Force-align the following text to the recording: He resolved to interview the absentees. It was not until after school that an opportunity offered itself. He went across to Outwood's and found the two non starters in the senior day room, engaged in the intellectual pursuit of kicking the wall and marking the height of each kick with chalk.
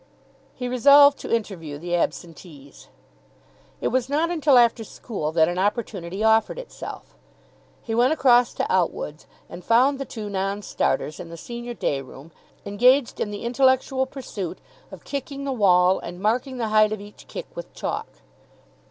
He 0.55 0.67
resolved 0.67 1.19
to 1.19 1.31
interview 1.31 1.77
the 1.77 1.95
absentees. 1.95 2.87
It 3.81 3.89
was 3.89 4.09
not 4.09 4.31
until 4.31 4.57
after 4.57 4.83
school 4.83 5.31
that 5.33 5.47
an 5.47 5.59
opportunity 5.59 6.23
offered 6.23 6.57
itself. 6.57 7.13
He 7.83 7.93
went 7.93 8.11
across 8.11 8.51
to 8.55 8.65
Outwood's 8.67 9.27
and 9.47 9.63
found 9.63 9.99
the 9.99 10.05
two 10.05 10.27
non 10.27 10.63
starters 10.63 11.19
in 11.19 11.29
the 11.29 11.37
senior 11.37 11.75
day 11.75 12.01
room, 12.01 12.31
engaged 12.65 13.19
in 13.19 13.29
the 13.29 13.43
intellectual 13.43 14.07
pursuit 14.07 14.57
of 14.91 15.03
kicking 15.03 15.43
the 15.43 15.51
wall 15.53 15.99
and 15.99 16.19
marking 16.19 16.57
the 16.57 16.69
height 16.69 16.91
of 16.91 16.99
each 16.99 17.27
kick 17.27 17.45
with 17.53 17.71
chalk. 17.75 18.07